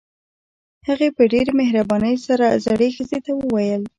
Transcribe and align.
هغې 0.87 1.09
په 1.17 1.23
ډېره 1.33 1.51
مهربانۍ 1.61 2.15
سره 2.27 2.45
زړې 2.65 2.89
ښځې 2.95 3.19
ته 3.25 3.31
وويل. 3.41 3.81